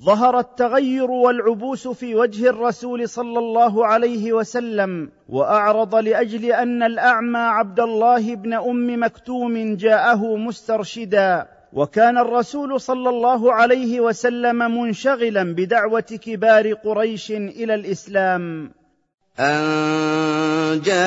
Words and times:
ظهر 0.00 0.38
التغير 0.38 1.10
والعبوس 1.10 1.88
في 1.88 2.14
وجه 2.14 2.48
الرسول 2.48 3.08
صلى 3.08 3.38
الله 3.38 3.86
عليه 3.86 4.32
وسلم 4.32 5.10
وأعرض 5.28 5.94
لأجل 5.94 6.44
أن 6.44 6.82
الأعمى 6.82 7.38
عبد 7.38 7.80
الله 7.80 8.34
بن 8.34 8.52
أم 8.52 9.02
مكتوم 9.02 9.76
جاءه 9.76 10.36
مسترشدا. 10.36 11.51
وكان 11.72 12.18
الرسول 12.18 12.80
صلى 12.80 13.08
الله 13.08 13.52
عليه 13.52 14.00
وسلم 14.00 14.58
منشغلا 14.82 15.54
بدعوة 15.54 16.00
كبار 16.00 16.72
قريش 16.72 17.30
إلى 17.30 17.74
الإسلام. 17.74 18.70
أن 19.40 20.80
جاءه 20.84 21.04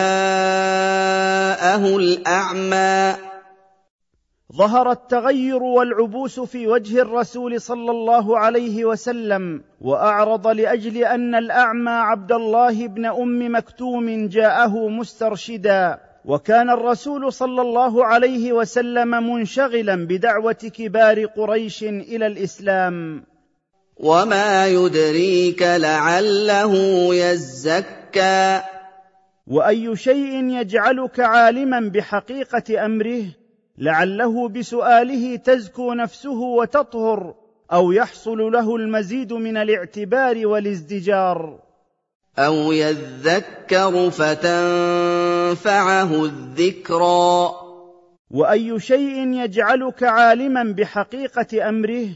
الأعمى. 1.98 3.16
ظهر 4.56 4.92
التغير 4.92 5.64
والعبوس 5.64 6.40
في 6.40 6.68
وجه 6.68 7.02
الرسول 7.02 7.62
صلى 7.62 7.92
الله 7.92 8.40
عليه 8.40 8.86
وسلم 8.86 9.64
وأعرض 9.82 10.48
لأجل 10.48 10.98
أن 10.98 11.36
الأعمى 11.36 11.92
عبد 11.92 12.32
الله 12.32 12.88
بن 12.88 13.06
أم 13.06 13.56
مكتوم 13.56 14.28
جاءه 14.28 14.88
مسترشدا. 14.88 16.05
وكان 16.26 16.70
الرسول 16.70 17.34
صلى 17.34 17.62
الله 17.62 18.06
عليه 18.06 18.54
وسلم 18.54 19.34
منشغلا 19.34 19.96
بدعوة 19.96 20.72
كبار 20.78 21.26
قريش 21.26 21.84
إلى 21.84 22.28
الإسلام. 22.28 23.24
وما 23.98 24.68
يدريك 24.68 25.62
لعله 25.62 26.74
يزكى. 27.16 28.62
وأي 29.48 29.96
شيء 29.96 30.44
يجعلك 30.50 31.20
عالما 31.20 31.80
بحقيقة 31.80 32.86
أمره 32.86 33.26
لعله 33.78 34.50
بسؤاله 34.50 35.36
تزكو 35.36 35.94
نفسه 35.94 36.40
وتطهر 36.40 37.36
أو 37.74 37.92
يحصل 37.92 38.38
له 38.38 38.76
المزيد 38.76 39.34
من 39.34 39.58
الاعتبار 39.58 40.48
والازدجار. 40.48 41.65
أو 42.40 42.72
يذكر 42.72 44.10
فتنفعه 44.10 45.46
الذكرى. 46.26 47.52
واي 48.32 48.80
شيء 48.80 49.34
يجعلك 49.34 50.04
عالما 50.04 50.64
بحقيقه 50.64 51.70
امره 51.70 52.08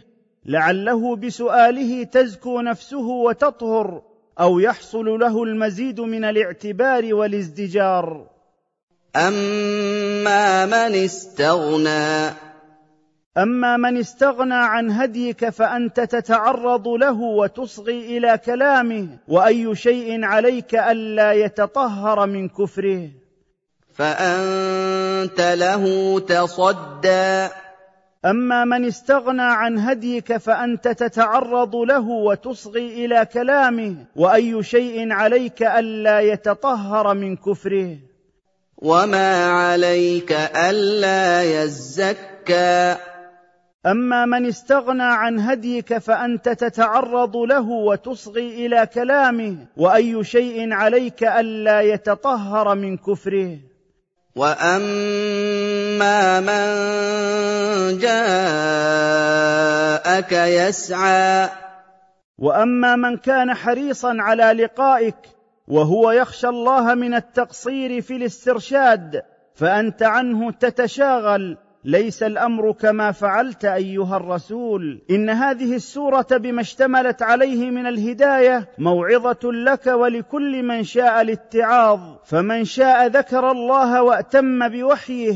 لعله 0.46 1.16
بسؤاله 1.16 2.04
تزكو 2.04 2.62
نفسه 2.62 3.08
وتطهر 3.08 4.02
أو 4.40 4.60
يحصل 4.60 5.06
له 5.06 5.44
المزيد 5.44 6.02
من 6.02 6.24
الاعتبار 6.24 7.14
والازدجار. 7.14 8.28
اما 9.16 10.66
من 10.66 10.96
استغنى 10.96 12.49
أما 13.40 13.78
من 13.78 13.98
استغنى 13.98 14.54
عن 14.54 14.92
هديك 14.92 15.50
فأنت 15.50 16.00
تتعرض 16.00 16.88
له 16.88 17.22
وتصغي 17.22 18.18
إلى 18.18 18.38
كلامه 18.46 19.08
وأي 19.28 19.76
شيء 19.76 20.24
عليك 20.26 20.76
ألا 20.76 21.32
يتطهر 21.32 22.28
من 22.28 22.50
كفره. 22.50 23.10
فأنت 23.94 25.42
له 25.42 25.84
تصدى. 26.20 27.48
أما 28.26 28.66
من 28.66 28.86
استغنى 28.86 29.42
عن 29.42 29.80
هديك 29.80 30.38
فأنت 30.38 30.88
تتعرض 30.88 31.76
له 31.76 32.08
وتصغي 32.10 33.06
إلى 33.06 33.26
كلامه 33.34 33.96
وأي 34.16 34.64
شيء 34.64 35.12
عليك 35.12 35.64
ألا 35.64 36.20
يتطهر 36.20 37.14
من 37.14 37.36
كفره. 37.36 37.98
وما 38.78 39.46
عليك 39.46 40.32
ألا 40.56 41.44
يزكى. 41.44 43.09
أما 43.86 44.26
من 44.26 44.46
استغنى 44.46 45.04
عن 45.04 45.40
هديك 45.40 45.98
فأنت 45.98 46.50
تتعرض 46.50 47.38
له 47.38 47.70
وتصغي 47.70 48.66
إلى 48.66 48.86
كلامه 48.94 49.58
وأي 49.78 50.24
شيء 50.24 50.74
عليك 50.74 51.24
ألا 51.24 51.82
يتطهر 51.82 52.76
من 52.76 52.98
كفره. 52.98 53.58
وأما 54.36 55.60
من 56.40 56.68
جاءك 57.98 59.12
يسعى. 60.32 61.50
وأما 62.38 62.96
من 62.96 63.18
كان 63.18 63.54
حريصا 63.54 64.16
على 64.20 64.64
لقائك 64.64 65.16
وهو 65.68 66.12
يخشى 66.12 66.48
الله 66.48 66.94
من 66.94 67.14
التقصير 67.14 68.02
في 68.02 68.16
الاسترشاد 68.16 69.22
فأنت 69.56 70.04
عنه 70.04 70.52
تتشاغل. 70.52 71.58
ليس 71.84 72.24
الأمر 72.24 72.72
كما 72.72 73.12
فعلت 73.12 73.66
أيها 73.66 74.18
الرسول. 74.18 75.02
إن 75.10 75.30
هذه 75.30 75.76
السورة 75.76 76.28
بما 76.32 76.62
اشتملت 76.62 77.22
عليه 77.22 77.72
من 77.72 77.88
الهداية 77.88 78.70
موعظة 78.78 79.52
لك 79.52 79.88
ولكل 79.88 80.64
من 80.64 80.84
شاء 80.84 81.22
الاتعاظ. 81.22 82.00
فمن 82.26 82.66
شاء 82.66 83.08
ذكر 83.08 83.52
الله 83.52 84.04
وأتم 84.04 84.68
بوحيه. 84.70 85.36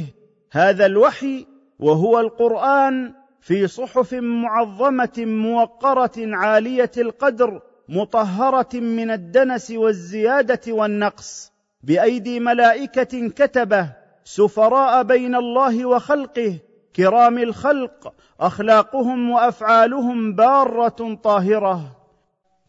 هذا 0.51 0.85
الوحي 0.85 1.45
وهو 1.79 2.19
القرآن 2.19 3.13
في 3.41 3.67
صحف 3.67 4.13
معظمة 4.13 5.13
موقرة 5.17 6.11
عالية 6.17 6.91
القدر 6.97 7.61
مطهرة 7.89 8.79
من 8.79 9.11
الدنس 9.11 9.71
والزيادة 9.71 10.73
والنقص. 10.73 11.53
بأيدي 11.83 12.39
ملائكة 12.39 13.29
كتبه 13.29 14.02
سفراء 14.23 15.03
بين 15.03 15.35
الله 15.35 15.85
وخلقه 15.85 16.59
كرام 16.95 17.37
الخلق 17.37 18.13
أخلاقهم 18.39 19.29
وأفعالهم 19.29 20.35
بارة 20.35 21.17
طاهرة. 21.23 21.81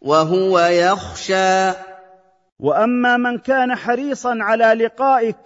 وهو 0.00 0.59
يخشى. 0.59 1.70
وأما 2.59 3.16
من 3.16 3.38
كان 3.38 3.75
حريصا 3.75 4.38
على 4.41 4.64
لقائك 4.84 5.37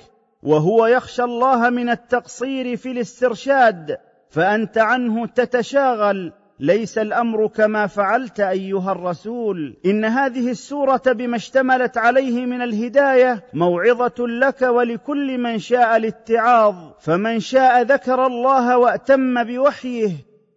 وهو 0.43 0.87
يخشى 0.87 1.23
الله 1.23 1.71
من 1.71 1.91
التقصير 1.91 2.77
في 2.77 2.91
الاسترشاد 2.91 3.99
فأنت 4.31 4.79
عنه 4.79 5.27
تتشاغل. 5.27 6.33
ليس 6.61 6.99
الأمر 6.99 7.47
كما 7.47 7.87
فعلت 7.87 8.41
أيها 8.41 8.93
الرسول. 8.93 9.77
إن 9.87 10.05
هذه 10.05 10.51
السورة 10.51 11.03
بما 11.07 11.37
اشتملت 11.37 11.99
عليه 11.99 12.47
من 12.47 12.63
الهداية 12.63 13.45
موعظة 13.55 14.27
لك 14.27 14.63
ولكل 14.63 15.39
من 15.39 15.59
شاء 15.59 15.97
الاتعاظ. 15.97 16.75
فمن 17.01 17.41
شاء 17.41 17.83
ذكر 17.83 18.27
الله 18.27 18.79
وأتم 18.79 19.45
بوحيه. 19.45 20.11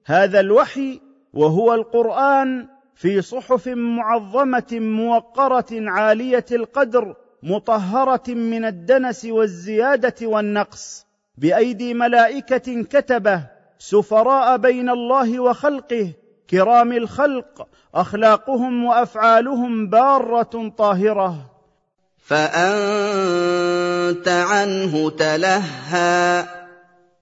هذا 0.05 0.39
الوحي 0.39 1.01
وهو 1.33 1.73
القرآن 1.73 2.67
في 2.95 3.21
صحف 3.21 3.67
معظمة 3.67 4.67
موقرة 4.71 5.67
عالية 5.71 6.45
القدر 6.51 7.15
مطهرة 7.43 8.33
من 8.33 8.65
الدنس 8.65 9.25
والزيادة 9.25 10.15
والنقص. 10.21 11.05
بأيدي 11.37 11.93
ملائكة 11.93 12.83
كتبه 12.83 13.60
سفراء 13.81 14.57
بين 14.57 14.89
الله 14.89 15.39
وخلقه 15.39 16.13
كرام 16.49 16.91
الخلق 16.91 17.67
أخلاقهم 17.95 18.83
وأفعالهم 18.83 19.87
بارة 19.89 20.73
طاهرة. 20.77 21.35
فأنت 22.17 23.47
عنه 24.27 25.09
تلهى. 25.09 26.45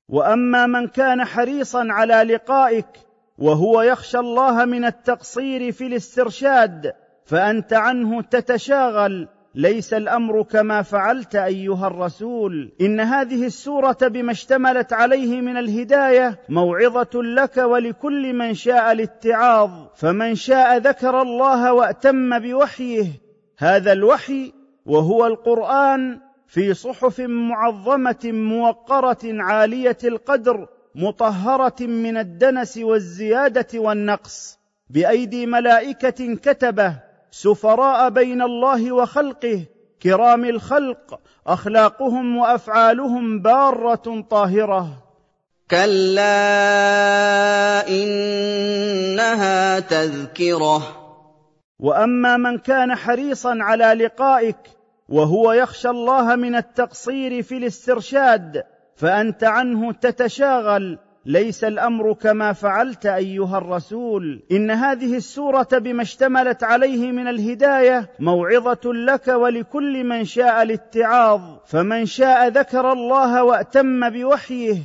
وأما 0.09 0.65
من 0.65 0.87
كان 0.87 1.25
حريصا 1.25 1.87
على 1.89 2.33
لقائك 2.33 2.99
وهو 3.37 3.81
يخشى 3.81 4.19
الله 4.19 4.65
من 4.65 4.85
التقصير 4.85 5.71
في 5.71 5.87
الاسترشاد 5.87 6.93
فأنت 7.25 7.73
عنه 7.73 8.21
تتشاغل. 8.21 9.27
ليس 9.55 9.93
الأمر 9.93 10.43
كما 10.43 10.81
فعلت 10.81 11.35
أيها 11.35 11.87
الرسول. 11.87 12.71
إن 12.81 12.99
هذه 12.99 13.45
السورة 13.45 13.97
بما 14.01 14.31
اشتملت 14.31 14.93
عليه 14.93 15.41
من 15.41 15.57
الهداية 15.57 16.39
موعظة 16.49 17.23
لك 17.23 17.57
ولكل 17.57 18.33
من 18.33 18.53
شاء 18.53 18.91
الاتعاظ. 18.91 19.71
فمن 19.95 20.35
شاء 20.35 20.77
ذكر 20.77 21.21
الله 21.21 21.73
وأتم 21.73 22.39
بوحيه. 22.39 23.05
هذا 23.57 23.91
الوحي 23.91 24.53
وهو 24.85 25.27
القرآن 25.27 26.19
في 26.47 26.73
صحف 26.73 27.19
معظمة 27.19 28.19
موقرة 28.25 29.19
عالية 29.23 29.97
القدر 30.03 30.67
مطهرة 30.95 31.83
من 31.85 32.17
الدنس 32.17 32.77
والزيادة 32.77 33.79
والنقص. 33.79 34.59
بأيدي 34.89 35.45
ملائكة 35.45 36.35
كتبه 36.35 37.08
سفراء 37.31 38.09
بين 38.09 38.41
الله 38.41 38.91
وخلقه 38.91 39.65
كرام 40.03 40.45
الخلق 40.45 41.19
أخلاقهم 41.47 42.37
وأفعالهم 42.37 43.41
بارة 43.41 44.25
طاهرة. 44.29 44.87
كلا 45.71 46.27
إنها 47.87 49.79
تذكرة. 49.79 50.81
وأما 51.79 52.37
من 52.37 52.57
كان 52.57 52.95
حريصا 52.95 53.57
على 53.61 53.85
لقائك 53.85 54.57
وهو 55.09 55.51
يخشى 55.51 55.89
الله 55.89 56.35
من 56.35 56.55
التقصير 56.55 57.43
في 57.43 57.57
الاسترشاد 57.57 58.63
فأنت 58.95 59.43
عنه 59.43 59.91
تتشاغل. 59.91 60.99
ليس 61.25 61.63
الأمر 61.63 62.13
كما 62.13 62.53
فعلت 62.53 63.05
أيها 63.05 63.57
الرسول. 63.57 64.43
إن 64.51 64.71
هذه 64.71 65.15
السورة 65.15 65.67
بما 65.71 66.01
اشتملت 66.01 66.63
عليه 66.63 67.11
من 67.11 67.27
الهداية 67.27 68.09
موعظة 68.19 68.93
لك 68.93 69.27
ولكل 69.27 70.03
من 70.03 70.25
شاء 70.25 70.63
الاتعاظ. 70.63 71.41
فمن 71.65 72.05
شاء 72.05 72.47
ذكر 72.47 72.91
الله 72.91 73.43
وأتم 73.43 74.09
بوحيه. 74.09 74.77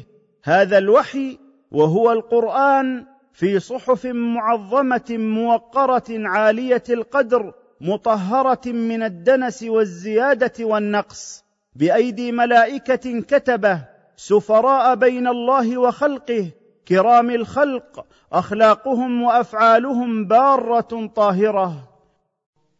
هذا 0.44 0.78
الوحي 0.78 1.38
وهو 1.72 2.12
القرآن 2.12 3.04
في 3.32 3.60
صحف 3.60 4.06
معظمة 4.06 5.10
موقرة 5.10 6.04
عالية 6.10 6.82
القدر 6.90 7.52
مطهرة 7.80 8.68
من 8.72 9.02
الدنس 9.02 9.62
والزيادة 9.62 10.64
والنقص. 10.64 11.44
بأيدي 11.76 12.32
ملائكة 12.32 13.20
كتبه 13.20 13.93
سفراء 14.16 14.94
بين 14.94 15.28
الله 15.28 15.78
وخلقه 15.78 16.50
كرام 16.88 17.30
الخلق 17.30 18.06
أخلاقهم 18.32 19.22
وأفعالهم 19.22 20.26
بارة 20.26 21.10
طاهرة. 21.16 21.74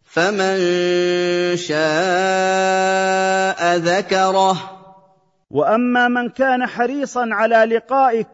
فمن 0.03 0.57
شاء 1.57 3.77
ذكره. 3.77 4.57
وأما 5.51 6.09
من 6.09 6.29
كان 6.29 6.67
حريصا 6.67 7.29
على 7.33 7.57
لقائك 7.57 8.29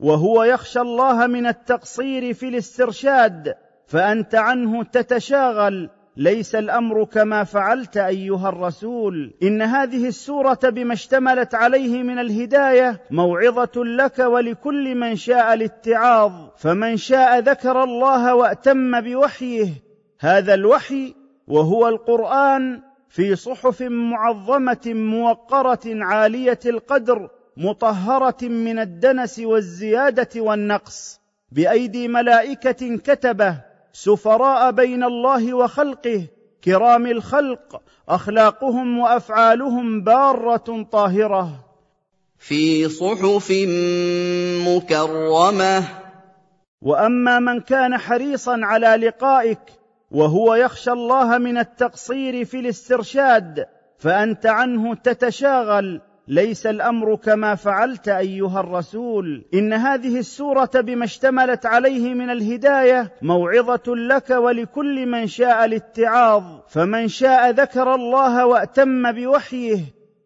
وهو 0.00 0.42
يخشى 0.42 0.80
الله 0.80 1.26
من 1.26 1.46
التقصير 1.46 2.34
في 2.34 2.48
الاسترشاد 2.48 3.54
فأنت 3.86 4.34
عنه 4.34 4.84
تتشاغل. 4.84 5.90
ليس 6.16 6.54
الأمر 6.54 7.04
كما 7.04 7.44
فعلت 7.44 7.96
أيها 7.96 8.48
الرسول. 8.48 9.34
إن 9.42 9.62
هذه 9.62 10.06
السورة 10.06 10.58
بما 10.64 10.94
اشتملت 10.94 11.54
عليه 11.54 12.02
من 12.02 12.18
الهداية 12.18 13.00
موعظة 13.10 13.84
لك 13.84 14.18
ولكل 14.18 14.94
من 14.94 15.16
شاء 15.16 15.54
الاتعاظ. 15.54 16.32
فمن 16.56 16.96
شاء 16.96 17.38
ذكر 17.38 17.84
الله 17.84 18.34
وأتم 18.34 19.00
بوحيه. 19.00 19.68
هذا 20.20 20.54
الوحي 20.54 21.14
وهو 21.46 21.88
القرآن 21.88 22.80
في 23.08 23.36
صحف 23.36 23.82
معظمة 23.82 24.82
موقرة 24.86 25.80
عالية 25.86 26.58
القدر 26.66 27.30
مطهرة 27.56 28.48
من 28.48 28.78
الدنس 28.78 29.38
والزيادة 29.38 30.28
والنقص. 30.36 31.20
بأيدي 31.52 32.08
ملائكة 32.08 32.96
كتبه 32.96 33.73
سفراء 33.94 34.70
بين 34.70 35.04
الله 35.04 35.54
وخلقه 35.54 36.26
كرام 36.64 37.06
الخلق 37.06 37.82
أخلاقهم 38.08 38.98
وأفعالهم 38.98 40.00
بارة 40.00 40.86
طاهرة. 40.92 41.64
في 42.38 42.88
صحف 42.88 43.50
مكرمة. 44.68 45.84
وأما 46.82 47.38
من 47.38 47.60
كان 47.60 47.98
حريصا 47.98 48.60
على 48.62 48.86
لقائك 48.86 49.60
وهو 50.10 50.54
يخشى 50.54 50.92
الله 50.92 51.38
من 51.38 51.58
التقصير 51.58 52.44
في 52.44 52.60
الاسترشاد 52.60 53.66
فأنت 53.98 54.46
عنه 54.46 54.94
تتشاغل. 54.94 56.00
ليس 56.28 56.66
الأمر 56.66 57.16
كما 57.16 57.54
فعلت 57.54 58.08
أيها 58.08 58.60
الرسول. 58.60 59.44
إن 59.54 59.72
هذه 59.72 60.18
السورة 60.18 60.70
بما 60.74 61.04
اشتملت 61.04 61.66
عليه 61.66 62.14
من 62.14 62.30
الهداية 62.30 63.12
موعظة 63.22 63.96
لك 63.96 64.30
ولكل 64.30 65.06
من 65.06 65.26
شاء 65.26 65.64
الاتعاظ. 65.64 66.42
فمن 66.68 67.08
شاء 67.08 67.50
ذكر 67.50 67.94
الله 67.94 68.46
وأتم 68.46 69.12
بوحيه. 69.12 69.78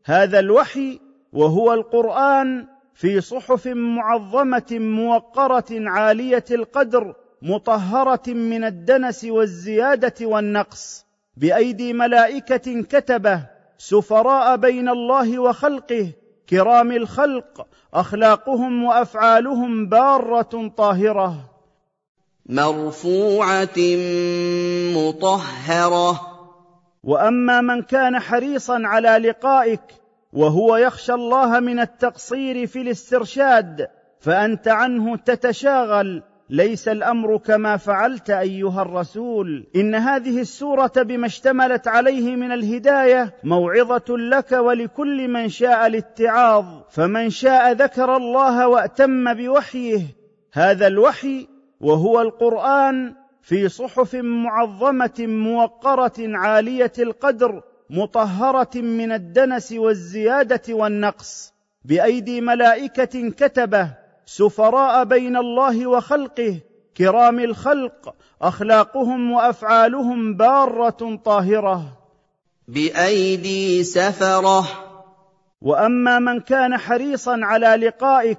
هذا 0.04 0.38
الوحي 0.38 1.00
وهو 1.32 1.72
القرآن 1.72 2.66
في 2.94 3.20
صحف 3.20 3.66
معظمة 3.66 4.66
موقرة 4.72 5.66
عالية 5.70 6.44
القدر 6.50 7.14
مطهرة 7.42 8.28
من 8.28 8.64
الدنس 8.64 9.24
والزيادة 9.24 10.26
والنقص. 10.26 11.06
بأيدي 11.36 11.92
ملائكة 11.92 12.82
كتبه 12.82 13.57
سفراء 13.78 14.56
بين 14.56 14.88
الله 14.88 15.38
وخلقه 15.38 16.12
كرام 16.48 16.92
الخلق 16.92 17.66
أخلاقهم 17.94 18.84
وأفعالهم 18.84 19.88
بارة 19.88 20.70
طاهرة. 20.76 21.34
مرفوعة 22.46 23.78
مطهرة. 24.96 26.20
وأما 27.04 27.60
من 27.60 27.82
كان 27.82 28.18
حريصا 28.18 28.80
على 28.84 29.08
لقائك 29.08 29.80
وهو 30.32 30.76
يخشى 30.76 31.12
الله 31.12 31.60
من 31.60 31.80
التقصير 31.80 32.66
في 32.66 32.80
الاسترشاد 32.80 33.88
فأنت 34.20 34.68
عنه 34.68 35.16
تتشاغل. 35.16 36.22
ليس 36.50 36.88
الأمر 36.88 37.36
كما 37.36 37.76
فعلت 37.76 38.30
أيها 38.30 38.82
الرسول. 38.82 39.66
إن 39.76 39.94
هذه 39.94 40.40
السورة 40.40 40.92
بما 40.96 41.26
اشتملت 41.26 41.88
عليه 41.88 42.36
من 42.36 42.52
الهداية 42.52 43.34
موعظة 43.44 44.16
لك 44.16 44.52
ولكل 44.52 45.28
من 45.28 45.48
شاء 45.48 45.86
الاتعاظ. 45.86 46.64
فمن 46.90 47.30
شاء 47.30 47.72
ذكر 47.72 48.16
الله 48.16 48.68
وأتم 48.68 49.34
بوحيه. 49.34 50.00
هذا 50.52 50.86
الوحي 50.86 51.48
وهو 51.80 52.20
القرآن 52.20 53.14
في 53.42 53.68
صحف 53.68 54.14
معظمة 54.14 55.14
موقرة 55.18 56.14
عالية 56.18 56.92
القدر 56.98 57.62
مطهرة 57.90 58.80
من 58.80 59.12
الدنس 59.12 59.72
والزيادة 59.72 60.62
والنقص. 60.74 61.52
بأيدي 61.84 62.40
ملائكة 62.40 63.30
كتبه 63.30 64.07
سفراء 64.28 65.04
بين 65.04 65.36
الله 65.36 65.86
وخلقه 65.86 66.60
كرام 66.96 67.40
الخلق 67.40 68.14
أخلاقهم 68.42 69.30
وأفعالهم 69.30 70.36
بارة 70.36 71.16
طاهرة. 71.24 71.98
بأيدي 72.68 73.84
سفرة. 73.84 74.64
وأما 75.62 76.18
من 76.18 76.40
كان 76.40 76.76
حريصا 76.76 77.40
على 77.42 77.66
لقائك 77.66 78.38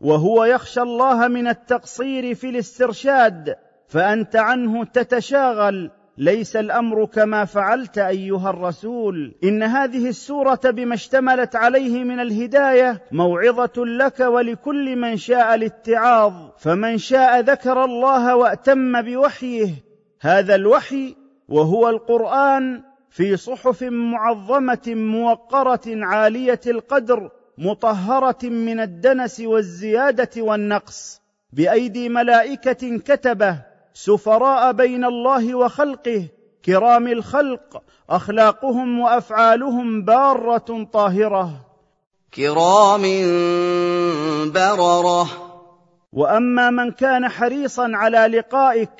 وهو 0.00 0.44
يخشى 0.44 0.80
الله 0.80 1.28
من 1.28 1.48
التقصير 1.48 2.34
في 2.34 2.48
الاسترشاد 2.48 3.56
فأنت 3.88 4.36
عنه 4.36 4.84
تتشاغل. 4.84 5.90
ليس 6.18 6.56
الأمر 6.56 7.04
كما 7.04 7.44
فعلت 7.44 7.98
أيها 7.98 8.50
الرسول. 8.50 9.34
إن 9.44 9.62
هذه 9.62 10.08
السورة 10.08 10.60
بما 10.64 10.94
اشتملت 10.94 11.56
عليه 11.56 12.04
من 12.04 12.20
الهداية 12.20 13.02
موعظة 13.12 13.86
لك 13.86 14.20
ولكل 14.20 14.96
من 14.96 15.16
شاء 15.16 15.54
الاتعاظ. 15.54 16.32
فمن 16.58 16.98
شاء 16.98 17.40
ذكر 17.40 17.84
الله 17.84 18.36
وأتم 18.36 19.02
بوحيه. 19.02 19.68
هذا 20.20 20.54
الوحي 20.54 21.16
وهو 21.48 21.88
القرآن 21.88 22.82
في 23.10 23.36
صحف 23.36 23.82
معظمة 23.82 24.82
موقرة 24.86 25.80
عالية 25.86 26.60
القدر 26.66 27.30
مطهرة 27.58 28.48
من 28.48 28.80
الدنس 28.80 29.40
والزيادة 29.40 30.42
والنقص. 30.42 31.22
بأيدي 31.52 32.08
ملائكة 32.08 32.98
كتبه 32.98 33.67
سفراء 33.98 34.72
بين 34.72 35.04
الله 35.04 35.54
وخلقه 35.54 36.28
كرام 36.64 37.06
الخلق 37.06 37.82
أخلاقهم 38.10 39.00
وأفعالهم 39.00 40.04
بارة 40.04 40.88
طاهرة. 40.92 41.50
كرام 42.34 43.02
بررة. 44.52 45.28
وأما 46.12 46.70
من 46.70 46.90
كان 46.90 47.28
حريصا 47.28 47.90
على 47.94 48.18
لقائك 48.18 48.90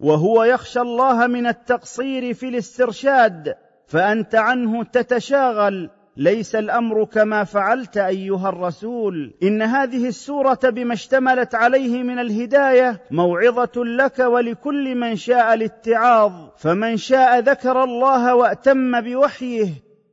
وهو 0.00 0.44
يخشى 0.44 0.80
الله 0.80 1.26
من 1.26 1.46
التقصير 1.46 2.34
في 2.34 2.48
الاسترشاد 2.48 3.54
فأنت 3.88 4.34
عنه 4.34 4.84
تتشاغل. 4.84 5.90
ليس 6.16 6.54
الأمر 6.54 7.04
كما 7.04 7.44
فعلت 7.44 7.96
أيها 7.96 8.48
الرسول. 8.48 9.34
إن 9.42 9.62
هذه 9.62 10.08
السورة 10.08 10.58
بما 10.64 10.94
اشتملت 10.94 11.54
عليه 11.54 12.02
من 12.02 12.18
الهداية 12.18 13.00
موعظة 13.10 13.84
لك 13.84 14.18
ولكل 14.18 14.94
من 14.94 15.16
شاء 15.16 15.54
الاتعاظ. 15.54 16.32
فمن 16.56 16.96
شاء 16.96 17.38
ذكر 17.38 17.84
الله 17.84 18.34
وأتم 18.34 19.00
بوحيه. 19.00 19.68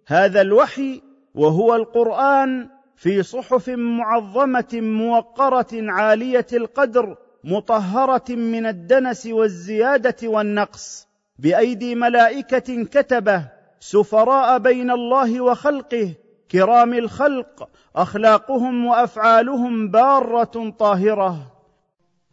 هذا 0.08 0.42
الوحي 0.42 1.02
وهو 1.36 1.76
القرآن 1.76 2.70
في 2.96 3.24
صحف 3.24 3.70
معظمة 3.70 4.70
موقرة 4.74 5.68
عالية 5.74 6.48
القدر 6.54 7.18
مطهرة 7.44 8.36
من 8.36 8.66
الدنس 8.66 9.28
والزيادة 9.28 10.16
والنقص. 10.24 11.08
بأيدي 11.40 11.96
ملائكة 11.96 12.84
كتبه 12.84 13.53
سفراء 13.84 14.58
بين 14.58 14.92
الله 14.92 15.42
وخلقه 15.42 16.14
كرام 16.52 16.94
الخلق 16.94 17.70
أخلاقهم 17.96 18.86
وأفعالهم 18.86 19.90
بارة 19.92 20.74
طاهرة. 20.80 21.38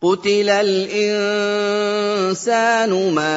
قتل 0.02 0.50
الإنسان 0.50 1.54
ما 3.14 3.30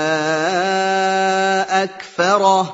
أكفره. 1.83 2.73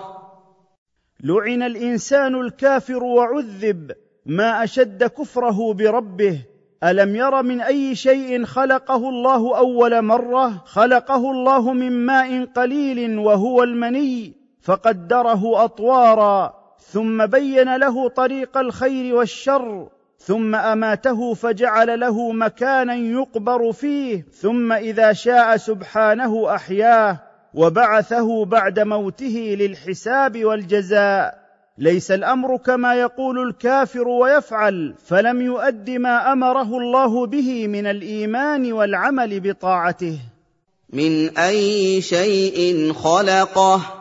لعن 1.24 1.64
الإنسان 1.64 2.42
الكافر 2.42 3.04
وعذب 3.04 3.92
ما 4.26 4.64
أشد 4.64 5.04
كفره 5.04 5.74
بربه. 5.74 6.42
ألم 6.84 7.16
ير 7.16 7.42
من 7.42 7.62
أي 7.62 7.96
شيء 7.96 8.46
خلقه 8.46 9.10
الله 9.10 9.58
أول 9.58 10.02
مرة؟ 10.02 10.64
خلقه 10.66 11.32
الله 11.32 11.74
من 11.74 12.06
ماء 12.06 12.46
قليل 12.46 13.20
وهو 13.20 13.64
المني. 13.64 14.39
فقدره 14.70 15.64
أطوارا 15.66 16.54
ثم 16.80 17.26
بين 17.26 17.76
له 17.76 18.10
طريق 18.10 18.58
الخير 18.58 19.16
والشر 19.16 19.88
ثم 20.20 20.56
أماته 20.56 21.34
فجعل 21.34 22.00
له 22.00 22.32
مكانا 22.32 22.96
يقبر 22.96 23.72
فيه 23.72 24.26
ثم 24.42 24.72
إذا 24.72 25.14
شاء 25.14 25.58
سبحانه 25.58 26.56
أحياه 26.56 27.20
وبعثه 27.54 28.46
بعد 28.46 28.80
موته 28.80 29.56
للحساب 29.60 30.46
والجزاء. 30.46 31.40
ليس 31.78 32.12
الأمر 32.12 32.58
كما 32.58 32.96
يقول 32.96 33.50
الكافر 33.50 34.08
ويفعل 34.08 34.96
فلم 35.06 35.42
يؤد 35.42 35.90
ما 35.90 36.32
أمره 36.34 36.78
الله 36.78 37.26
به 37.26 37.68
من 37.68 37.88
الإيمان 37.88 38.74
والعمل 38.74 39.40
بطاعته. 39.40 40.20
من 40.90 41.38
أي 41.38 42.02
شيء 42.02 42.94
خلقه؟ 42.94 43.99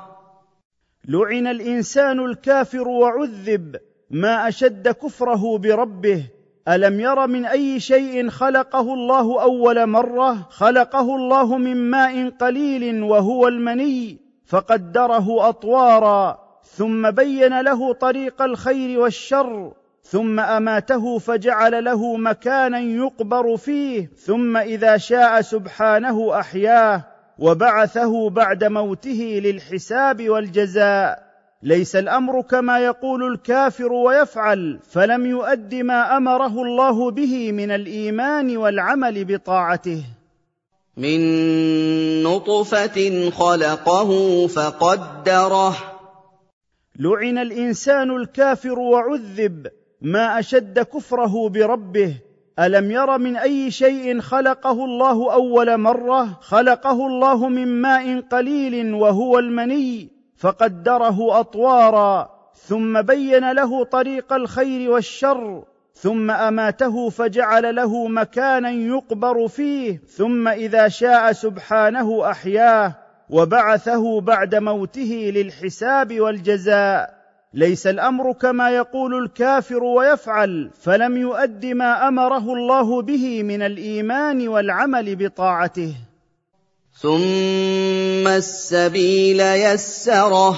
لعن 1.09 1.47
الإنسان 1.47 2.25
الكافر 2.25 2.88
وعذب 2.88 3.76
ما 4.11 4.49
أشد 4.49 4.88
كفره 4.88 5.59
بربه. 5.59 6.25
ألم 6.69 7.00
ير 7.00 7.26
من 7.26 7.47
أي 7.47 7.81
شيء 7.81 8.28
خلقه 8.28 8.95
الله 8.95 9.43
أول 9.43 9.87
مرة؟ 9.87 10.47
خلقه 10.50 11.17
الله 11.17 11.59
من 11.59 11.90
ماء 11.90 12.31
قليل 12.31 13.02
وهو 13.02 13.49
المني 13.49 14.19
فقدره 14.47 15.49
أطوارا 15.49 16.38
ثم 16.62 17.11
بين 17.11 17.61
له 17.61 17.93
طريق 17.93 18.43
الخير 18.43 19.00
والشر 19.00 19.73
ثم 20.02 20.40
أماته 20.40 21.19
فجعل 21.19 21.85
له 21.85 22.17
مكانا 22.17 22.78
يقبر 22.78 23.57
فيه 23.57 24.11
ثم 24.17 24.57
إذا 24.57 24.97
شاء 24.97 25.40
سبحانه 25.40 26.40
أحياه. 26.40 27.05
وبعثه 27.38 28.30
بعد 28.30 28.64
موته 28.64 29.40
للحساب 29.45 30.28
والجزاء. 30.28 31.28
ليس 31.62 31.97
الأمر 31.97 32.42
كما 32.42 32.78
يقول 32.78 33.33
الكافر 33.33 33.92
ويفعل 33.92 34.80
فلم 34.90 35.26
يؤد 35.26 35.75
ما 35.75 36.16
أمره 36.16 36.62
الله 36.62 37.11
به 37.11 37.52
من 37.52 37.71
الإيمان 37.71 38.57
والعمل 38.57 39.25
بطاعته. 39.25 40.04
من 40.97 41.21
نطفة 42.23 43.30
خلقه 43.30 44.47
فقدره. 44.47 45.76
لعن 46.99 47.38
الإنسان 47.38 48.16
الكافر 48.16 48.78
وعذب 48.78 49.66
ما 50.02 50.38
أشد 50.38 50.78
كفره 50.78 51.49
بربه 51.49 52.14
ألم 52.58 52.90
ير 52.90 53.18
من 53.18 53.36
أي 53.36 53.70
شيء 53.70 54.20
خلقه 54.20 54.84
الله 54.84 55.32
أول 55.32 55.78
مرة؟ 55.78 56.38
خلقه 56.40 57.06
الله 57.06 57.48
من 57.48 57.68
ماء 57.80 58.20
قليل 58.20 58.94
وهو 58.94 59.38
المني 59.38 60.08
فقدره 60.36 61.40
أطوارا 61.40 62.30
ثم 62.54 63.02
بين 63.02 63.52
له 63.52 63.84
طريق 63.84 64.32
الخير 64.32 64.90
والشر 64.90 65.64
ثم 65.94 66.30
أماته 66.30 67.08
فجعل 67.08 67.74
له 67.74 68.06
مكانا 68.06 68.70
يقبر 68.70 69.48
فيه 69.48 70.02
ثم 70.16 70.48
إذا 70.48 70.88
شاء 70.88 71.32
سبحانه 71.32 72.30
أحياه 72.30 72.94
وبعثه 73.30 74.20
بعد 74.20 74.54
موته 74.54 75.30
للحساب 75.34 76.20
والجزاء. 76.20 77.17
ليس 77.55 77.87
الأمر 77.87 78.33
كما 78.33 78.71
يقول 78.71 79.25
الكافر 79.25 79.85
ويفعل 79.85 80.71
فلم 80.81 81.17
يؤد 81.17 81.67
ما 81.67 82.09
أمره 82.09 82.52
الله 82.52 83.02
به 83.02 83.43
من 83.43 83.62
الإيمان 83.62 84.49
والعمل 84.49 85.17
بطاعته. 85.17 85.95
ثم 86.93 88.28
السبيل 88.28 89.40
يسره. 89.40 90.57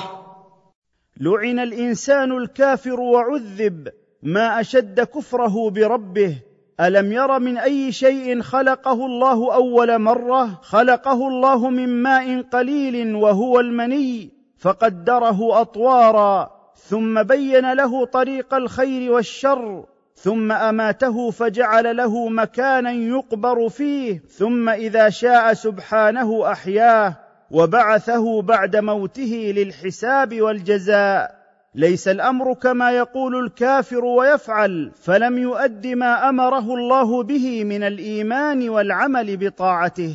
لعن 1.21 1.59
الإنسان 1.59 2.33
الكافر 2.33 3.01
وعذب 3.01 3.89
ما 4.23 4.61
أشد 4.61 5.01
كفره 5.01 5.71
بربه. 5.71 6.37
ألم 6.81 7.13
ير 7.13 7.39
من 7.39 7.59
أي 7.59 7.93
شيء 7.93 8.43
خلقه 8.43 9.07
الله 9.07 9.55
أول 9.55 9.99
مرة؟ 9.99 10.61
خلقه 10.63 11.29
الله 11.29 11.71
من 11.71 12.03
ماء 12.03 12.43
قليل 12.43 13.15
وهو 13.15 13.61
المني 13.61 14.31
فقدره 14.59 15.61
أطوارا. 15.61 16.60
ثم 16.89 17.23
بين 17.23 17.73
له 17.73 18.05
طريق 18.07 18.55
الخير 18.55 19.13
والشر 19.13 19.85
ثم 20.15 20.53
أماته 20.53 21.31
فجعل 21.31 21.97
له 21.97 22.29
مكانا 22.29 22.93
يقبر 22.93 23.69
فيه 23.69 24.23
ثم 24.39 24.69
إذا 24.69 25.09
شاء 25.09 25.53
سبحانه 25.53 26.53
أحياه 26.53 27.17
وبعثه 27.51 28.43
بعد 28.43 28.77
موته 28.77 29.53
للحساب 29.57 30.41
والجزاء. 30.41 31.41
ليس 31.75 32.09
الأمر 32.09 32.55
كما 32.55 32.91
يقول 32.91 33.45
الكافر 33.45 34.05
ويفعل 34.05 34.93
فلم 35.03 35.39
يؤد 35.39 35.87
ما 35.87 36.29
أمره 36.29 36.75
الله 36.75 37.23
به 37.23 37.65
من 37.65 37.83
الإيمان 37.83 38.69
والعمل 38.69 39.37
بطاعته. 39.37 40.15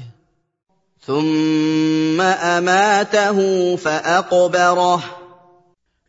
ثم 1.01 2.21
أماته 2.21 3.75
فأقبره. 3.75 5.24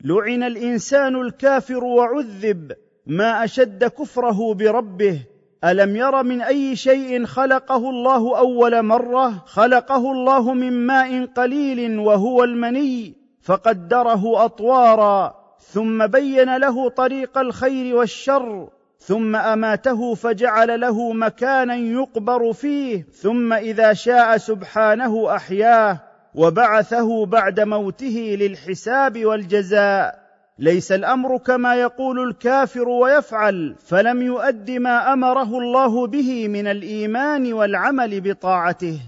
لعن 0.07 0.43
الإنسان 0.43 1.17
الكافر 1.17 1.85
وعذب 1.85 2.73
ما 3.07 3.45
أشد 3.45 3.85
كفره 3.85 4.55
بربه. 4.55 5.21
ألم 5.65 5.97
ير 5.97 6.23
من 6.23 6.43
أي 6.43 6.77
شيء 6.77 7.25
خلقه 7.25 7.91
الله 7.91 8.39
أول 8.39 8.83
مرة؟ 8.83 9.45
خلقه 9.47 10.13
الله 10.13 10.55
من 10.55 10.73
ماء 10.87 11.25
قليل 11.25 11.99
وهو 11.99 12.45
المني 12.45 13.15
فقدره 13.43 14.45
أطوارا. 14.45 15.35
ثم 15.61 16.07
بين 16.07 16.57
له 16.57 16.89
طريق 16.89 17.39
الخير 17.39 17.97
والشر 17.97 18.69
ثم 18.99 19.37
أماته 19.37 20.15
فجعل 20.15 20.81
له 20.81 21.13
مكانا 21.13 21.75
يقبر 21.75 22.53
فيه. 22.53 23.07
ثم 23.13 23.53
إذا 23.53 23.93
شاء 23.93 24.37
سبحانه 24.37 25.37
أحياه. 25.37 26.06
وبعثه 26.37 27.27
بعد 27.27 27.61
موته 27.61 28.37
للحساب 28.41 29.25
والجزاء. 29.25 30.27
ليس 30.59 30.93
الأمر 30.93 31.39
كما 31.39 31.75
يقول 31.75 32.29
الكافر 32.29 32.89
ويفعل 32.89 33.77
فلم 33.87 34.23
يؤد 34.23 34.71
ما 34.71 35.13
أمره 35.13 35.59
الله 35.59 36.07
به 36.07 36.49
من 36.49 36.67
الإيمان 36.67 37.53
والعمل 37.53 38.21
بطاعته. 38.21 39.01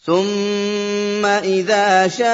ثم 0.00 1.26
إذا 1.26 2.08
شاء 2.08 2.32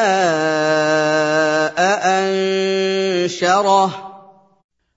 أنشره. 2.18 3.90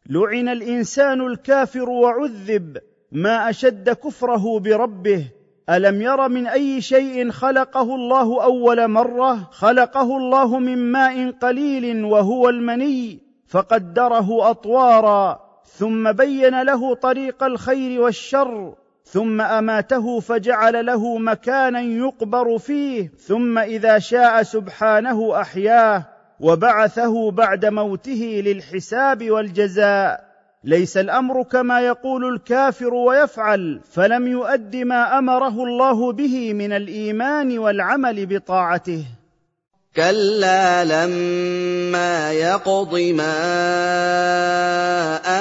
لعن 0.09 0.49
الإنسان 0.49 1.21
الكافر 1.21 1.89
وعذب 1.89 2.77
ما 3.11 3.49
أشد 3.49 3.89
كفره 3.89 4.59
بربه 4.59 5.25
ألم 5.69 6.01
ير 6.01 6.27
من 6.27 6.47
أي 6.47 6.81
شيء 6.81 7.31
خلقه 7.31 7.95
الله 7.95 8.43
أول 8.43 8.87
مرة؟ 8.87 9.49
خلقه 9.51 10.17
الله 10.17 10.59
من 10.59 10.77
ماء 10.77 11.31
قليل 11.31 12.05
وهو 12.05 12.49
المني 12.49 13.19
فقدره 13.47 14.49
أطوارا 14.49 15.39
ثم 15.65 16.11
بين 16.11 16.61
له 16.61 16.95
طريق 16.95 17.43
الخير 17.43 18.01
والشر 18.01 18.75
ثم 19.03 19.41
أماته 19.41 20.19
فجعل 20.19 20.85
له 20.85 21.17
مكانا 21.17 21.81
يقبر 21.81 22.57
فيه 22.57 23.11
ثم 23.27 23.57
إذا 23.57 23.99
شاء 23.99 24.43
سبحانه 24.43 25.41
أحياه 25.41 26.05
وبعثه 26.39 27.31
بعد 27.31 27.65
موته 27.65 28.41
للحساب 28.45 29.31
والجزاء. 29.31 30.30
ليس 30.63 30.97
الأمر 30.97 31.43
كما 31.43 31.81
يقول 31.81 32.35
الكافر 32.35 32.93
ويفعل 32.93 33.81
فلم 33.91 34.27
يؤد 34.27 34.75
ما 34.75 35.17
أمره 35.17 35.63
الله 35.63 36.11
به 36.11 36.53
من 36.53 36.73
الإيمان 36.73 37.57
والعمل 37.57 38.25
بطاعته. 38.25 39.05
كلا 39.95 40.85
لما 40.85 42.31
يقض 42.31 42.99
ما 42.99 43.35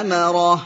أمره. 0.01 0.61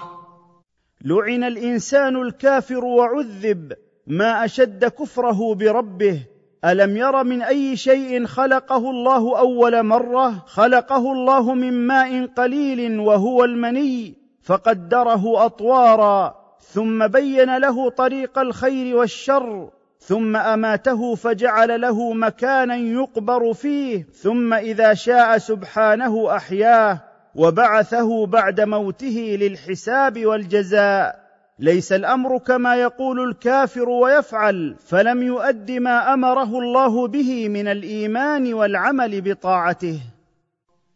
لعن 1.01 1.43
الإنسان 1.43 2.21
الكافر 2.21 2.85
وعذب 2.85 3.73
ما 4.07 4.45
أشد 4.45 4.85
كفره 4.85 5.55
بربه. 5.55 6.19
ألم 6.65 6.97
ير 6.97 7.23
من 7.23 7.41
أي 7.41 7.77
شيء 7.77 8.25
خلقه 8.25 8.89
الله 8.89 9.39
أول 9.39 9.83
مرة؟ 9.83 10.43
خلقه 10.47 11.11
الله 11.11 11.53
من 11.53 11.87
ماء 11.87 12.25
قليل 12.25 12.99
وهو 12.99 13.43
المني. 13.43 14.24
فقدره 14.45 15.45
أطوارا 15.45 16.35
ثم 16.59 17.07
بين 17.07 17.57
له 17.57 17.89
طريق 17.89 18.39
الخير 18.39 18.95
والشر 18.95 19.69
ثم 19.99 20.35
أماته 20.35 21.15
فجعل 21.15 21.81
له 21.81 22.13
مكانا 22.13 22.75
يقبر 22.75 23.53
فيه 23.53 24.07
ثم 24.21 24.53
إذا 24.53 24.93
شاء 24.93 25.37
سبحانه 25.37 26.35
أحياه 26.35 27.01
وبعثه 27.35 28.25
بعد 28.25 28.61
موته 28.61 29.37
للحساب 29.39 30.25
والجزاء. 30.25 31.25
ليس 31.59 31.91
الأمر 31.93 32.37
كما 32.37 32.75
يقول 32.75 33.29
الكافر 33.29 33.89
ويفعل 33.89 34.75
فلم 34.87 35.23
يؤد 35.23 35.71
ما 35.71 36.13
أمره 36.13 36.59
الله 36.59 37.07
به 37.07 37.49
من 37.49 37.67
الإيمان 37.67 38.53
والعمل 38.53 39.21
بطاعته. 39.21 39.99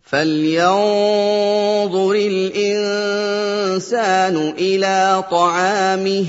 فلينظر 0.10 2.12
الانسان 2.12 4.36
إلى 4.58 5.24
طعامه. 5.32 6.26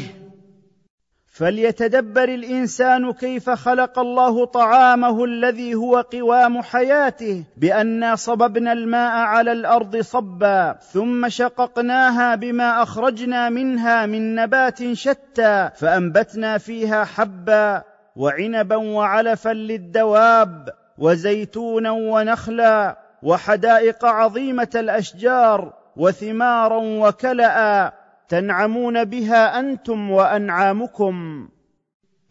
فليتدبر 1.32 2.24
الانسان 2.24 3.12
كيف 3.12 3.50
خلق 3.50 3.98
الله 3.98 4.44
طعامه 4.44 5.24
الذي 5.24 5.74
هو 5.74 6.04
قوام 6.12 6.62
حياته. 6.62 7.44
بانا 7.56 8.16
صببنا 8.16 8.72
الماء 8.72 9.10
على 9.10 9.52
الأرض 9.52 9.96
صبا 9.96 10.76
ثم 10.92 11.28
شققناها 11.28 12.34
بما 12.34 12.82
اخرجنا 12.82 13.48
منها 13.48 14.06
من 14.06 14.34
نبات 14.34 14.92
شتى 14.92 15.70
فانبتنا 15.76 16.58
فيها 16.58 17.04
حبا 17.04 17.82
وعنبا 18.16 18.76
وعلفا 18.76 19.52
للدواب 19.52 20.68
وزيتونا 20.98 21.90
ونخلا. 21.90 23.09
وحدائق 23.22 24.04
عظيمة 24.04 24.70
الأشجار 24.74 25.72
وثمارا 25.96 26.80
وكلأ 26.82 27.92
تنعمون 28.28 29.04
بها 29.04 29.58
أنتم 29.60 30.10
وأنعامكم. 30.10 31.48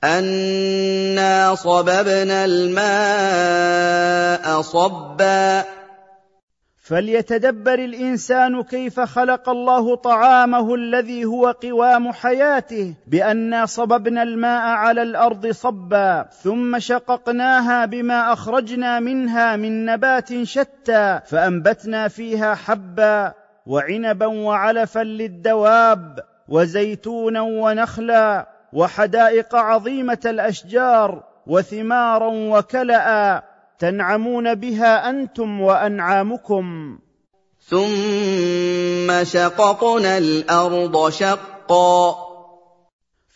أنا 0.03 1.55
صببنا 1.55 2.45
الماء 2.45 3.81
صبا. 4.61 5.78
فليتدبر 6.89 7.73
الإنسان 7.73 8.63
كيف 8.63 8.99
خلق 8.99 9.49
الله 9.49 9.95
طعامه 9.95 10.75
الذي 10.75 11.25
هو 11.25 11.51
قوام 11.51 12.11
حياته 12.11 12.93
بانا 13.07 13.65
صببنا 13.65 14.23
الماء 14.23 14.61
على 14.61 15.01
الأرض 15.01 15.47
صبا 15.47 16.23
ثم 16.23 16.79
شققناها 16.79 17.85
بما 17.85 18.33
أخرجنا 18.33 18.99
منها 18.99 19.55
من 19.55 19.85
نبات 19.85 20.43
شتى 20.43 21.19
فأنبتنا 21.25 22.07
فيها 22.07 22.55
حبا 22.55 23.33
وعنبا 23.65 24.25
وعلفا 24.25 25.03
للدواب 25.03 26.19
وزيتونا 26.47 27.41
ونخلا 27.41 28.47
وحدائق 28.73 29.55
عظيمة 29.55 30.21
الأشجار 30.25 31.23
وثمارا 31.47 32.29
وكلأ 32.33 33.43
تنعمون 33.79 34.55
بها 34.55 35.09
أنتم 35.09 35.61
وأنعامكم. 35.61 36.99
ثم 37.61 39.23
شققنا 39.23 40.17
الأرض 40.17 41.09
شقا. 41.09 42.29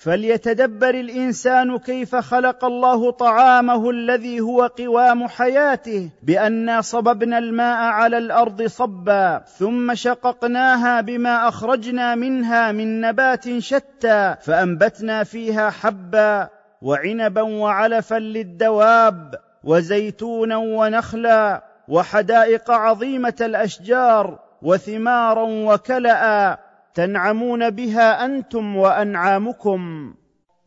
فليتدبر 0.04 0.90
الإنسان 0.90 1.78
كيف 1.78 2.16
خلق 2.16 2.66
الله 2.66 3.12
طعامه 3.12 3.90
الذي 3.90 4.40
هو 4.40 4.72
قوام 4.78 5.28
حياته 5.28 6.10
بانا 6.24 6.82
صببنا 6.82 7.38
الماء 7.38 7.78
على 7.78 8.18
الأرض 8.18 8.62
صبا 8.62 9.44
ثم 9.58 9.96
شققناها 9.96 11.02
بما 11.02 11.48
أخرجنا 11.48 12.16
منها 12.16 12.72
من 12.72 13.02
نبات 13.02 13.58
شتى 13.58 14.36
فأنبتنا 14.42 15.24
فيها 15.24 15.70
حبا 15.70 16.50
وعنبا 16.82 17.42
وعلفا 17.42 18.20
للدواب. 18.20 19.36
وزيتونا 19.64 20.58
ونخلا 20.58 21.64
وحدائق 21.88 22.72
عظيمة 22.72 23.36
الأشجار 23.42 24.40
وثمارا 24.62 25.44
وكلأ 25.44 26.60
تنعمون 26.94 27.70
بها 27.70 28.26
أنتم 28.26 28.76
وأنعامكم. 28.78 30.14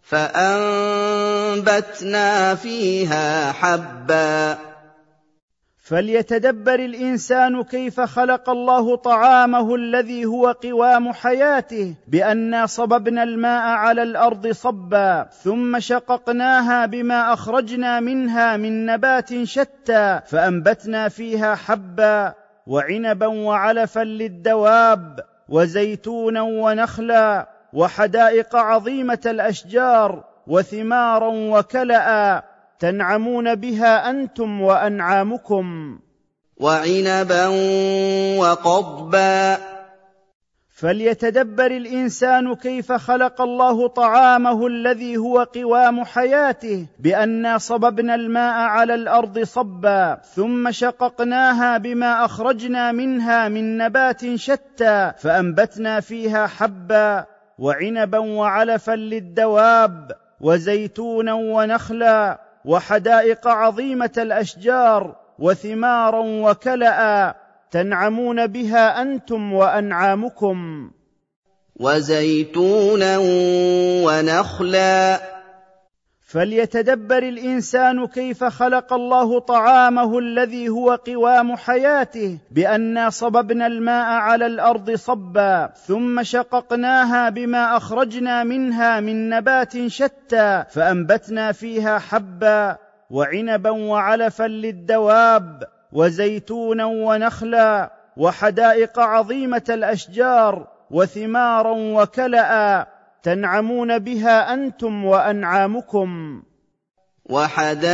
فأنبتنا 0.02 1.44
فيها 2.54 3.52
حبا 3.52 4.59
فليتدبر 5.87 6.75
الإنسان 6.75 7.62
كيف 7.62 8.01
خلق 8.01 8.51
الله 8.51 8.96
طعامه 8.96 9.75
الذي 9.75 10.25
هو 10.25 10.46
قوام 10.62 11.12
حياته 11.12 11.94
بانا 12.09 12.66
صببنا 12.66 13.22
الماء 13.22 13.62
على 13.62 14.03
الأرض 14.03 14.46
صبا 14.46 15.22
ثم 15.42 15.81
شققناها 15.81 16.87
بما 16.87 17.33
أخرجنا 17.33 18.01
منها 18.01 18.57
من 18.57 18.87
نبات 18.87 19.42
شتى 19.44 20.20
فأنبتنا 20.27 21.09
فيها 21.09 21.55
حبا 21.55 22.35
وعنبا 22.66 23.27
وعلفا 23.27 24.05
للدواب 24.05 25.20
وزيتونا 25.49 26.42
ونخلا 26.42 27.49
وحدائق 27.72 28.57
عظيمة 28.57 29.20
الأشجار 29.27 30.25
وثمارا 30.46 31.29
وكلأ 31.29 32.44
تنعمون 32.78 33.54
بها 33.54 34.10
أنتم 34.10 34.60
وأنعامكم. 34.60 35.98
وعنبا 36.56 37.46
وقضبا. 38.38 39.56
فليتدبر 40.76 41.66
الإنسان 41.66 42.54
كيف 42.54 42.92
خلق 42.92 43.40
الله 43.40 43.88
طعامه 43.88 44.66
الذي 44.66 45.16
هو 45.16 45.42
قوام 45.42 46.04
حياته 46.04 46.86
بانا 46.98 47.58
صببنا 47.58 48.14
الماء 48.14 48.54
على 48.54 48.94
الأرض 48.94 49.38
صبا 49.38 50.14
ثم 50.34 50.70
شققناها 50.70 51.78
بما 51.78 52.24
أخرجنا 52.24 52.92
منها 52.92 53.48
من 53.48 53.78
نبات 53.78 54.34
شتى 54.34 55.12
فأنبتنا 55.18 56.00
فيها 56.00 56.46
حبا 56.46 57.24
وعنبا 57.58 58.18
وعلفا 58.18 58.92
للدواب 58.92 60.12
وزيتونا 60.40 61.34
ونخلا. 61.34 62.45
وحدائق 62.66 63.48
عظيمة 63.48 64.11
الأشجار 64.18 65.16
وثمارا 65.38 66.22
وكلأ 66.24 67.37
تنعمون 67.70 68.46
بها 68.46 69.02
أنتم 69.02 69.52
وأنعامكم. 69.52 70.90
وزيتونا 71.76 73.18
ونخلا 74.07 75.36
فليتدبر 76.37 77.18
الإنسان 77.18 78.07
كيف 78.07 78.44
خلق 78.44 78.92
الله 78.92 79.38
طعامه 79.38 80.18
الذي 80.18 80.68
هو 80.68 80.94
قوام 80.94 81.57
حياته 81.57 82.38
بانا 82.51 83.11
صببنا 83.11 83.66
الماء 83.66 84.07
على 84.07 84.46
الأرض 84.46 84.90
صبا 84.90 85.66
ثم 85.66 86.22
شققناها 86.22 87.29
بما 87.29 87.77
أخرجنا 87.77 88.44
منها 88.44 89.01
من 89.01 89.29
نبات 89.29 89.87
شتى 89.87 90.64
فأنبتنا 90.70 91.53
فيها 91.53 91.99
حبا 91.99 92.77
وعنبا 93.11 93.70
وعلفا 93.70 94.44
للدواب 94.49 95.64
وزيتونا 95.92 96.85
ونخلا 96.85 97.92
وحدائق 98.16 98.99
عظيمة 98.99 99.64
الأشجار 99.68 100.66
وثمارا 100.90 101.72
وكلأ 101.77 102.87
تنعمون 103.26 103.98
بها 103.98 104.54
أنتم 104.54 105.04
وأنعامكم. 105.04 106.42
وحدائق 107.24 107.92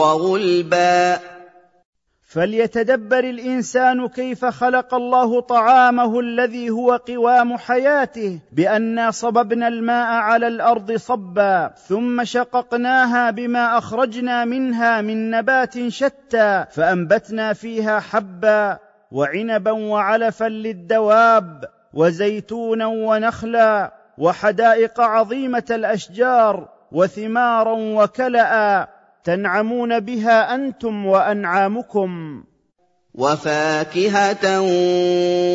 غلبا. 0.00 1.18
فليتدبر 2.22 3.18
الإنسان 3.18 4.08
كيف 4.08 4.44
خلق 4.44 4.94
الله 4.94 5.40
طعامه 5.40 6.20
الذي 6.20 6.70
هو 6.70 6.96
قوام 6.96 7.56
حياته 7.56 8.38
بانا 8.52 9.10
صببنا 9.10 9.68
الماء 9.68 10.06
على 10.06 10.46
الأرض 10.46 10.92
صبا 10.92 11.68
ثم 11.88 12.24
شققناها 12.24 13.30
بما 13.30 13.78
أخرجنا 13.78 14.44
منها 14.44 15.00
من 15.00 15.30
نبات 15.30 15.88
شتى 15.88 16.64
فأنبتنا 16.70 17.52
فيها 17.52 18.00
حبا 18.00 18.78
وعنبا 19.10 19.70
وعلفا 19.70 20.44
للدواب. 20.44 21.73
وزيتونا 21.94 22.86
ونخلا 22.86 23.92
وحدائق 24.18 25.00
عظيمة 25.00 25.64
الأشجار 25.70 26.68
وثمارا 26.92 27.74
وكلأ 27.78 28.88
تنعمون 29.24 30.00
بها 30.00 30.54
أنتم 30.54 31.06
وأنعامكم. 31.06 32.44
وفاكهة 33.14 34.60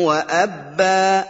وأبا 0.06 1.24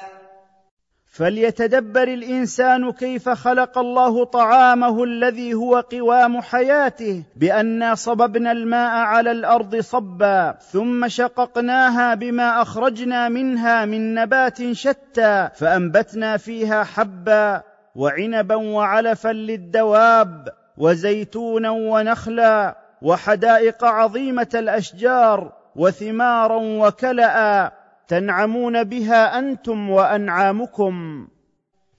فليتدبر 1.10 2.02
الإنسان 2.02 2.92
كيف 2.92 3.28
خلق 3.28 3.78
الله 3.78 4.24
طعامه 4.24 5.04
الذي 5.04 5.54
هو 5.54 5.80
قوام 5.80 6.40
حياته 6.40 7.22
بانا 7.36 7.94
صببنا 7.94 8.52
الماء 8.52 8.90
على 8.90 9.30
الأرض 9.30 9.76
صبا 9.76 10.52
ثم 10.72 11.08
شققناها 11.08 12.14
بما 12.14 12.62
أخرجنا 12.62 13.28
منها 13.28 13.84
من 13.84 14.14
نبات 14.14 14.72
شتى 14.72 15.48
فأنبتنا 15.54 16.36
فيها 16.36 16.84
حبا 16.84 17.62
وعنبا 17.94 18.54
وعلفا 18.54 19.32
للدواب 19.32 20.48
وزيتونا 20.78 21.70
ونخلا 21.70 22.76
وحدائق 23.02 23.84
عظيمة 23.84 24.48
الأشجار 24.54 25.52
وثمارا 25.76 26.58
وكلأ 26.62 27.72
تنعمون 28.10 28.84
بها 28.84 29.38
أنتم 29.38 29.90
وأنعامكم. 29.90 31.26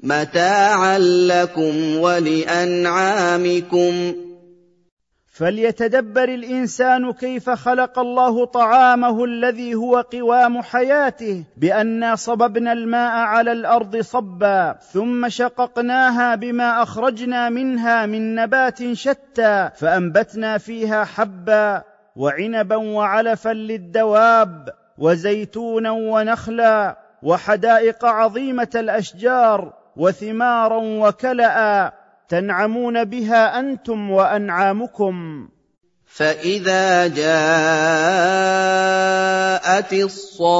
متاعا 0.03 0.99
لكم 0.99 1.97
ولأنعامكم. 1.97 3.93
فليتدبر 5.33 6.23
الإنسان 6.23 7.11
كيف 7.11 7.49
خلق 7.49 7.99
الله 7.99 8.45
طعامه 8.45 9.25
الذي 9.25 9.75
هو 9.75 9.97
قوام 9.97 10.61
حياته 10.61 11.43
بانا 11.57 12.15
صببنا 12.15 12.73
الماء 12.73 13.11
على 13.11 13.51
الأرض 13.51 13.97
صبا 13.97 14.75
ثم 14.93 15.29
شققناها 15.29 16.35
بما 16.35 16.83
أخرجنا 16.83 17.49
منها 17.49 18.05
من 18.05 18.35
نبات 18.35 18.93
شتى 18.93 19.69
فأنبتنا 19.75 20.57
فيها 20.57 21.03
حبا 21.03 21.83
وعنبا 22.15 22.75
وعلفا 22.75 23.53
للدواب. 23.53 24.80
وزيتونا 24.97 25.91
ونخلا 25.91 26.97
وحدائق 27.23 28.05
عظيمة 28.05 28.69
الأشجار 28.75 29.73
وثمارا 29.95 30.79
وكلأ 30.83 31.93
تنعمون 32.29 33.03
بها 33.03 33.59
أنتم 33.59 34.11
وأنعامكم. 34.11 35.47
فإذا 36.05 37.07
جاءت 37.07 37.31
الصاخة 39.93 40.51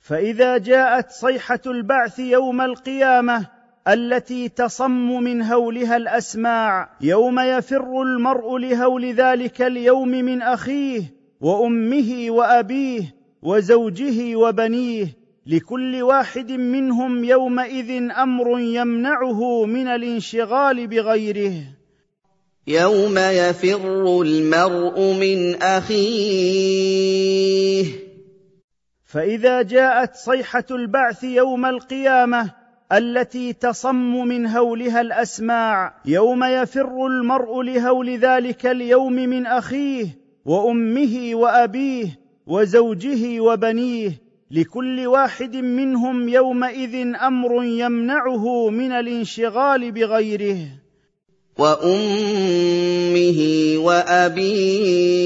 فإذا 0.00 0.58
جاءت 0.58 1.10
صيحة 1.10 1.60
البعث 1.66 2.18
يوم 2.18 2.60
القيامة 2.60 3.46
التي 3.90 4.48
تصم 4.48 5.22
من 5.22 5.42
هولها 5.42 5.96
الأسماع 5.96 6.90
يوم 7.00 7.40
يفر 7.40 8.02
المرء 8.02 8.58
لهول 8.58 9.12
ذلك 9.14 9.62
اليوم 9.62 10.08
من 10.08 10.42
أخيه 10.42 11.02
وأمه 11.40 12.26
وأبيه 12.28 13.14
وزوجه 13.42 14.36
وبنيه 14.36 15.06
لكل 15.46 16.02
واحد 16.02 16.52
منهم 16.52 17.24
يومئذ 17.24 18.10
أمر 18.10 18.60
يمنعه 18.60 19.64
من 19.64 19.86
الانشغال 19.86 20.86
بغيره. 20.86 21.54
يوم 22.66 23.18
يفر 23.18 24.22
المرء 24.22 25.00
من 25.00 25.62
أخيه. 25.62 27.10
فإذا 29.04 29.62
جاءت 29.62 30.14
صيحة 30.14 30.64
البعث 30.70 31.24
يوم 31.24 31.66
القيامة 31.66 32.59
التي 32.92 33.52
تصم 33.52 34.28
من 34.28 34.46
هولها 34.46 35.00
الأسماع 35.00 35.94
يوم 36.04 36.44
يفر 36.44 37.06
المرء 37.06 37.62
لهول 37.62 38.18
ذلك 38.18 38.66
اليوم 38.66 39.12
من 39.12 39.46
أخيه 39.46 40.06
وأمه 40.44 41.30
وأبيه 41.34 42.18
وزوجه 42.46 43.40
وبنيه 43.40 44.30
لكل 44.50 45.06
واحد 45.06 45.56
منهم 45.56 46.28
يومئذ 46.28 47.14
أمر 47.22 47.64
يمنعه 47.64 48.70
من 48.70 48.92
الانشغال 48.92 49.92
بغيره. 49.92 50.58
وأمه 51.58 53.40
وأبيه. 53.78 55.20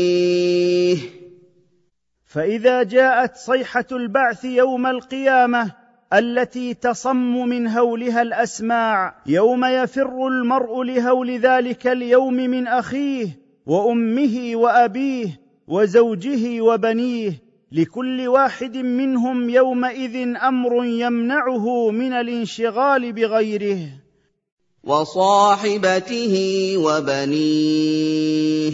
فإذا 2.27 2.83
جاءت 2.83 3.37
صيحة 3.37 3.87
البعث 3.93 4.45
يوم 4.45 4.87
القيامة 4.87 5.84
التي 6.15 6.75
تصم 6.75 7.49
من 7.49 7.69
هولها 7.69 8.23
الأسماع 8.23 9.17
يوم 9.27 9.65
يفر 9.65 10.27
المرء 10.27 10.83
لهول 10.83 11.39
ذلك 11.39 11.87
اليوم 11.87 12.35
من 12.35 12.67
أخيه 12.67 13.29
وأمه 13.67 14.51
وأبيه 14.55 15.41
وزوجه 15.69 16.61
وبنيه 16.61 17.43
لكل 17.73 18.29
واحد 18.29 18.77
منهم 18.77 19.51
يومئذ 19.51 20.37
أمر 20.37 20.85
يمنعه 20.85 21.91
من 21.91 22.13
الانشغال 22.13 23.13
بغيره. 23.13 23.79
وصاحبته 24.85 26.35
وبنيه. 26.77 28.73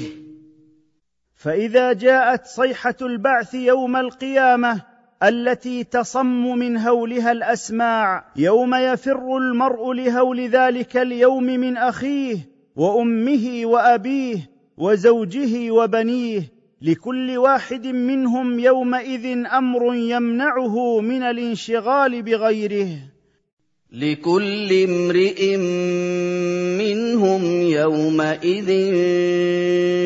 فإذا 1.34 1.92
جاءت 1.92 2.46
صيحة 2.46 2.96
البعث 3.02 3.54
يوم 3.54 3.96
القيامة 3.96 4.89
التي 5.22 5.84
تصم 5.84 6.58
من 6.58 6.76
هولها 6.76 7.32
الأسماع 7.32 8.24
يوم 8.36 8.74
يفر 8.74 9.36
المرء 9.36 9.92
لهول 9.92 10.48
ذلك 10.48 10.96
اليوم 10.96 11.44
من 11.44 11.76
أخيه 11.76 12.36
وأمه 12.76 13.60
وأبيه 13.64 14.50
وزوجه 14.78 15.70
وبنيه 15.70 16.42
لكل 16.82 17.38
واحد 17.38 17.86
منهم 17.86 18.58
يومئذ 18.58 19.26
أمر 19.46 19.94
يمنعه 19.94 21.00
من 21.00 21.22
الانشغال 21.22 22.22
بغيره. 22.22 22.88
لكل 23.92 24.72
امرئ 24.72 25.56
منهم 26.78 27.62
يومئذ 27.62 28.68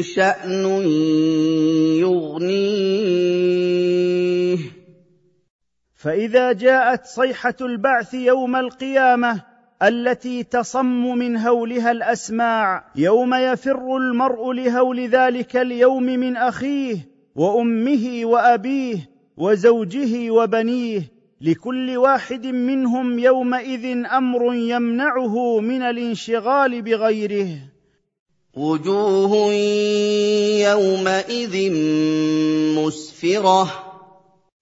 شأن 0.03 0.65
يغنيه 2.01 3.24
فإذا 6.05 6.53
جاءت 6.53 7.07
صيحة 7.07 7.55
البعث 7.61 8.15
يوم 8.15 8.57
القيامة 8.57 9.43
التي 9.83 10.43
تصم 10.43 11.19
من 11.19 11.37
هولها 11.37 11.91
الأسماع 11.91 12.85
يوم 12.97 13.35
يفر 13.35 13.97
المرء 13.97 14.53
لهول 14.53 15.09
ذلك 15.09 15.57
اليوم 15.57 16.03
من 16.03 16.37
أخيه 16.37 17.09
وأمه 17.37 18.21
وأبيه 18.25 19.11
وزوجه 19.37 20.31
وبنيه 20.31 21.13
لكل 21.41 21.97
واحد 21.97 22.47
منهم 22.47 23.19
يومئذ 23.19 24.05
أمر 24.07 24.55
يمنعه 24.55 25.61
من 25.61 25.83
الانشغال 25.83 26.83
بغيره. 26.83 27.49
وجوه 28.55 29.53
يومئذ 30.69 31.73
مسفرة. 32.79 33.84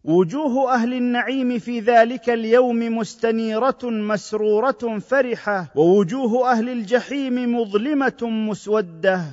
وجوه 0.05 0.75
أهل 0.75 0.93
النعيم 0.93 1.59
في 1.59 1.81
ذلك 1.81 2.31
اليوم 2.31 2.79
مستنيرة 2.99 3.79
مسرورة 3.83 4.99
فرحة 4.99 5.67
ووجوه 5.77 6.51
أهل 6.51 6.69
الجحيم 6.69 7.55
مظلمة 7.57 8.23
مسودة. 8.23 9.25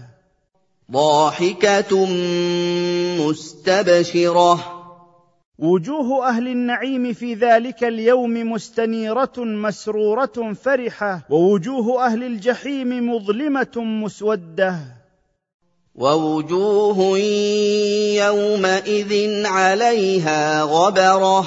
ضاحكة 0.92 2.06
مستبشرة. 3.26 4.76
وجوه 5.60 6.28
أهل 6.28 6.48
النعيم 6.48 7.14
في 7.14 7.34
ذلك 7.34 7.84
اليوم 7.84 8.52
مستنيرة 8.52 9.34
مسرورة 9.38 10.54
فرحة 10.54 11.22
ووجوه 11.30 12.06
أهل 12.06 12.24
الجحيم 12.24 13.10
مظلمة 13.10 13.76
مسودة. 13.76 14.99
ووجوه 16.00 17.18
يومئذ 18.16 19.46
عليها 19.46 20.62
غبرة. 20.62 21.46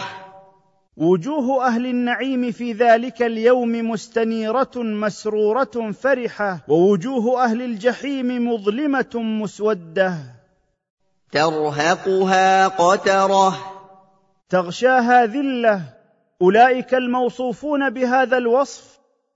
وجوه 0.96 1.66
أهل 1.66 1.86
النعيم 1.86 2.52
في 2.52 2.72
ذلك 2.72 3.22
اليوم 3.22 3.90
مستنيرة 3.90 4.70
مسرورة 4.76 5.92
فرحة 6.02 6.58
ووجوه 6.68 7.44
أهل 7.44 7.62
الجحيم 7.62 8.48
مظلمة 8.48 9.10
مسودة. 9.14 10.18
ترهقها 11.32 12.68
قترة. 12.68 13.56
تغشاها 14.50 15.26
ذلة. 15.26 15.80
أولئك 16.42 16.94
الموصوفون 16.94 17.90
بهذا 17.90 18.36
الوصف 18.36 18.91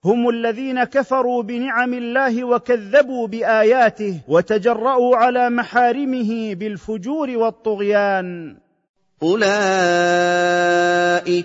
هم 0.07 0.29
الذين 0.29 0.85
كفروا 0.85 1.43
بنعم 1.43 1.95
الله 1.95 2.45
وكذبوا 2.45 3.27
بآياته 3.27 4.21
وتجرأوا 4.29 5.17
على 5.17 5.51
محارمه 5.51 6.55
بالفجور 6.55 7.31
والطغيان. 7.31 8.57
أولئك 9.23 9.55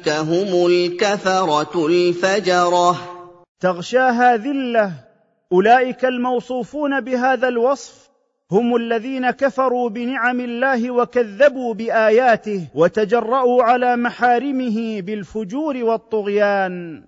هم 0.10 0.66
الكفرة 0.66 1.88
الفجرة. 1.88 2.98
تغشاها 3.60 4.38
ذلة. 4.38 4.92
أولئك 5.52 6.06
الموصوفون 6.06 7.00
بهذا 7.00 7.48
الوصف 7.48 8.10
هم 8.52 8.76
الذين 8.76 9.32
كفروا 9.32 9.90
بنعم 9.90 10.40
الله 10.40 10.92
وكذبوا 10.92 11.74
بآياته 11.74 12.68
وتجرأوا 12.76 13.64
على 13.64 13.96
محارمه 13.96 15.02
بالفجور 15.02 15.78
والطغيان. 15.84 17.04